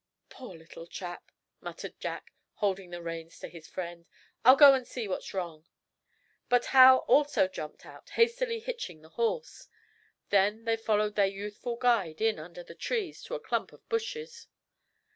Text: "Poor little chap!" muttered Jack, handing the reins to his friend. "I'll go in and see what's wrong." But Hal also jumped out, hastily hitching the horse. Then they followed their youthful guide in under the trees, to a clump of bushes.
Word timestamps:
"Poor 0.29 0.55
little 0.55 0.87
chap!" 0.87 1.31
muttered 1.59 1.99
Jack, 1.99 2.33
handing 2.55 2.89
the 2.89 3.03
reins 3.03 3.37
to 3.37 3.47
his 3.47 3.67
friend. 3.67 4.07
"I'll 4.43 4.55
go 4.55 4.69
in 4.69 4.77
and 4.77 4.87
see 4.87 5.07
what's 5.07 5.31
wrong." 5.31 5.67
But 6.49 6.65
Hal 6.73 7.05
also 7.07 7.47
jumped 7.47 7.85
out, 7.85 8.09
hastily 8.09 8.59
hitching 8.61 9.03
the 9.03 9.09
horse. 9.09 9.67
Then 10.29 10.65
they 10.65 10.75
followed 10.75 11.13
their 11.13 11.27
youthful 11.27 11.75
guide 11.75 12.19
in 12.19 12.39
under 12.39 12.63
the 12.63 12.73
trees, 12.73 13.21
to 13.25 13.35
a 13.35 13.39
clump 13.39 13.71
of 13.73 13.87
bushes. 13.89 14.47